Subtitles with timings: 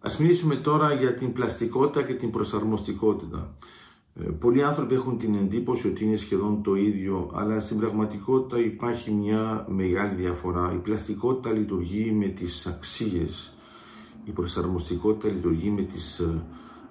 [0.00, 3.54] Ας μιλήσουμε τώρα για την πλαστικότητα και την προσαρμοστικότητα.
[4.20, 9.10] Ε, πολλοί άνθρωποι έχουν την εντύπωση ότι είναι σχεδόν το ίδιο, αλλά στην πραγματικότητα υπάρχει
[9.10, 10.72] μια μεγάλη διαφορά.
[10.74, 13.54] Η πλαστικότητα λειτουργεί με τις αξίες,
[14.24, 16.42] η προσαρμοστικότητα λειτουργεί με τις ε,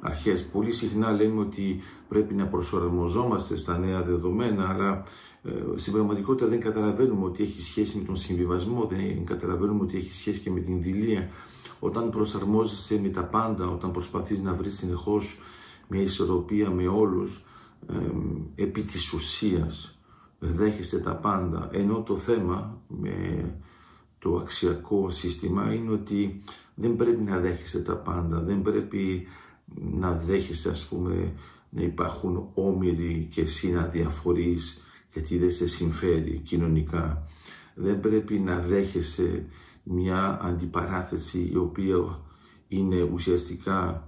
[0.05, 0.43] αρχές.
[0.45, 5.03] Πολύ συχνά λέμε ότι πρέπει να προσαρμοζόμαστε στα νέα δεδομένα, αλλά
[5.43, 10.13] ε, στην πραγματικότητα δεν καταλαβαίνουμε ότι έχει σχέση με τον συμβιβασμό, δεν καταλαβαίνουμε ότι έχει
[10.13, 11.29] σχέση και με την δηλία.
[11.79, 15.39] Όταν προσαρμόζεσαι με τα πάντα, όταν προσπαθείς να βρεις συνεχώς
[15.87, 17.43] μια ισορροπία με όλους,
[17.89, 19.99] ε, επί της ουσίας
[20.39, 23.45] δέχεστε τα πάντα, ενώ το θέμα με
[24.19, 26.43] το αξιακό σύστημα είναι ότι
[26.75, 29.27] δεν πρέπει να δέχεσαι τα πάντα, δεν πρέπει
[29.73, 31.33] να δέχεσαι ας πούμε
[31.69, 34.81] να υπάρχουν όμοιροι και εσύ να διαφορείς
[35.13, 37.27] γιατί δεν σε συμφέρει κοινωνικά.
[37.75, 39.45] Δεν πρέπει να δέχεσαι
[39.83, 42.19] μια αντιπαράθεση η οποία
[42.67, 44.07] είναι ουσιαστικά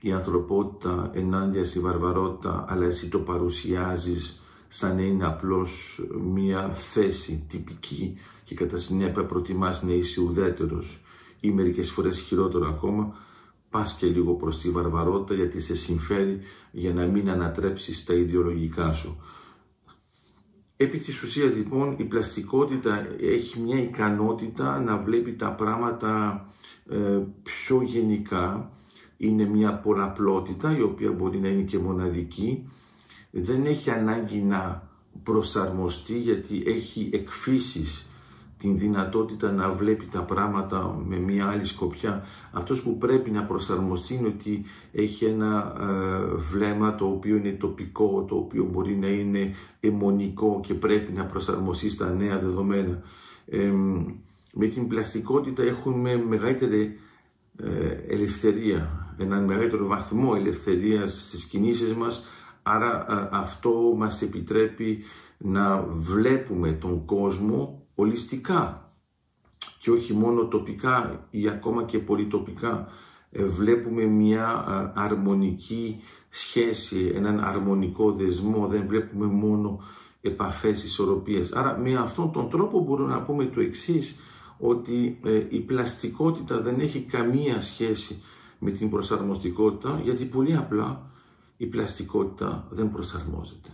[0.00, 6.00] η ανθρωπότητα ενάντια στη βαρβαρότητα αλλά εσύ το παρουσιάζεις σαν να είναι απλώς
[6.32, 11.00] μια θέση τυπική και κατά συνέπεια προτιμάς να είσαι ουδέτερος
[11.40, 13.14] ή μερικές φορές χειρότερο ακόμα
[13.76, 18.92] πας και λίγο προς τη βαρβαρότητα γιατί σε συμφέρει για να μην ανατρέψεις τα ιδεολογικά
[18.92, 19.20] σου.
[20.76, 26.44] Επί της ουσίας λοιπόν η πλαστικότητα έχει μια ικανότητα να βλέπει τα πράγματα
[26.90, 28.70] ε, πιο γενικά.
[29.16, 32.68] Είναι μια πολλαπλότητα η οποία μπορεί να είναι και μοναδική.
[33.30, 34.88] Δεν έχει ανάγκη να
[35.22, 38.08] προσαρμοστεί γιατί έχει εκφύσεις
[38.58, 42.24] την δυνατότητα να βλέπει τα πράγματα με μια άλλη σκοπιά.
[42.52, 48.24] Αυτός που πρέπει να προσαρμοστεί είναι ότι έχει ένα ε, βλέμμα το οποίο είναι τοπικό,
[48.28, 53.02] το οποίο μπορεί να είναι αιμονικό και πρέπει να προσαρμοστεί στα νέα δεδομένα.
[54.52, 56.98] με την πλαστικότητα έχουμε μεγαλύτερη
[57.62, 62.24] ε, ελευθερία, έναν μεγαλύτερο βαθμό ελευθερίας στις κινήσεις μας,
[62.62, 64.98] άρα ε, αυτό μας επιτρέπει
[65.38, 68.90] να βλέπουμε τον κόσμο ολιστικά
[69.80, 72.88] και όχι μόνο τοπικά ή ακόμα και πολυτοπικά.
[73.30, 74.64] Ε, βλέπουμε μια
[74.96, 79.80] αρμονική σχέση, έναν αρμονικό δεσμό, δεν βλέπουμε μόνο
[80.20, 81.52] επαφές ισορροπίες.
[81.52, 84.18] Άρα με αυτόν τον τρόπο μπορούμε να πούμε το εξής,
[84.58, 88.22] ότι ε, η πλαστικότητα δεν έχει καμία σχέση
[88.58, 91.10] με την προσαρμοστικότητα, γιατί πολύ απλά
[91.56, 93.68] η πλαστικότητα δεν προσαρμόζεται.